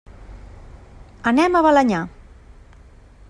Anem 1.33 1.59
a 1.59 1.61
Balenyà. 1.67 2.01